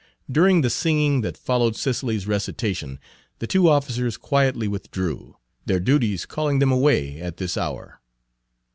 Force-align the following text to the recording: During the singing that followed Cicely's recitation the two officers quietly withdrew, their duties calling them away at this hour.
During 0.31 0.61
the 0.61 0.71
singing 0.71 1.21
that 1.21 1.37
followed 1.37 1.75
Cicely's 1.75 2.25
recitation 2.25 2.99
the 3.37 3.45
two 3.45 3.69
officers 3.69 4.17
quietly 4.17 4.67
withdrew, 4.67 5.37
their 5.67 5.79
duties 5.79 6.25
calling 6.25 6.57
them 6.57 6.71
away 6.71 7.19
at 7.21 7.37
this 7.37 7.55
hour. 7.55 8.01